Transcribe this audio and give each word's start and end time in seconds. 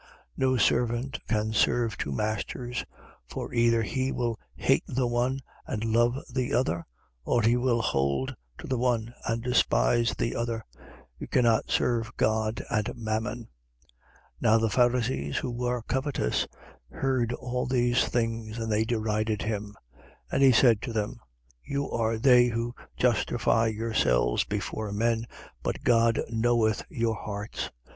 16:13. 0.01 0.07
No 0.37 0.57
servant 0.57 1.19
can 1.27 1.53
serve 1.53 1.95
two 1.95 2.11
masters: 2.11 2.85
for 3.29 3.53
either 3.53 3.83
he 3.83 4.11
will 4.11 4.39
hate 4.55 4.81
the 4.87 5.05
one 5.05 5.41
and 5.67 5.83
love 5.85 6.15
the 6.27 6.51
other: 6.51 6.87
or 7.23 7.43
he 7.43 7.55
will 7.55 7.83
hold 7.83 8.35
to 8.57 8.65
the 8.65 8.79
one 8.79 9.13
and 9.27 9.43
despise 9.43 10.15
the 10.17 10.35
other. 10.35 10.65
You 11.19 11.27
cannot 11.27 11.69
serve 11.69 12.09
God 12.17 12.63
and 12.71 12.89
mammon. 12.95 13.41
16:14. 13.41 13.45
Now 14.41 14.57
the 14.57 14.71
Pharisees, 14.71 15.37
who 15.37 15.51
were 15.51 15.83
covetous, 15.83 16.47
heard 16.89 17.31
all 17.33 17.67
these 17.67 18.03
things: 18.07 18.57
and 18.57 18.71
they 18.71 18.85
derided 18.85 19.43
him. 19.43 19.65
16:15. 19.93 20.13
And 20.31 20.41
he 20.41 20.51
said 20.51 20.81
to 20.81 20.93
them: 20.93 21.19
you 21.63 21.91
are 21.91 22.17
they 22.17 22.47
who 22.47 22.73
justify 22.97 23.67
yourselves 23.67 24.45
before 24.45 24.91
men, 24.91 25.27
but 25.61 25.83
God 25.83 26.19
knoweth 26.29 26.83
your 26.89 27.13
hearts. 27.17 27.69